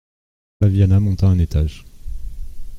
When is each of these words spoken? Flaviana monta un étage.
Flaviana 0.57 0.99
monta 0.99 1.27
un 1.27 1.37
étage. 1.37 1.85